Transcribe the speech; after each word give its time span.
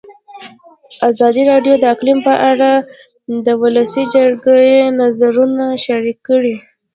ازادي 1.09 1.43
راډیو 1.51 1.73
د 1.79 1.83
اقلیم 1.93 2.19
په 2.27 2.33
اړه 2.51 2.71
د 3.45 3.47
ولسي 3.61 4.03
جرګې 4.13 4.93
نظرونه 5.01 5.65
شریک 5.85 6.17
کړي. 6.29 6.55